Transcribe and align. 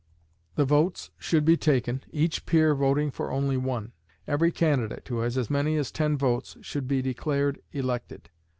The 0.55 0.65
votes 0.65 1.11
should 1.19 1.45
be 1.45 1.55
taken, 1.55 2.01
each 2.11 2.47
peer 2.47 2.73
voting 2.73 3.11
for 3.11 3.29
only 3.29 3.55
one. 3.55 3.91
Every 4.27 4.51
candidate 4.51 5.07
who 5.07 5.19
had 5.19 5.37
as 5.37 5.51
many 5.51 5.77
as 5.77 5.91
ten 5.91 6.17
votes 6.17 6.57
should 6.59 6.87
be 6.87 7.03
declared 7.03 7.61
elected. 7.71 8.31